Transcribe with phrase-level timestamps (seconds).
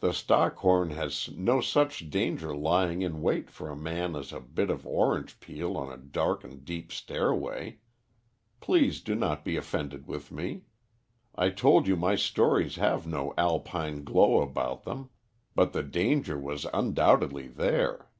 [0.00, 4.68] The Stockhorn has no such danger lying in wait for a man as a bit
[4.68, 7.78] of orange peel on a dark and steep stairway.
[8.60, 10.64] Please do not be offended with me.
[11.34, 15.08] I told you my stories have no Alpine glow about them,
[15.54, 18.10] but the danger was undoubtedly there."